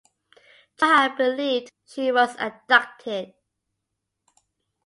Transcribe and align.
Juha 0.79 1.15
believed 1.15 1.71
she 1.85 2.11
was 2.11 2.35
abducted. 2.39 3.35